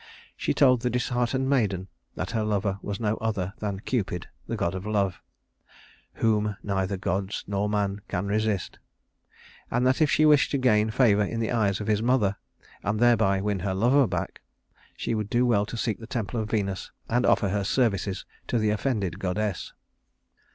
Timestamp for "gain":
10.57-10.89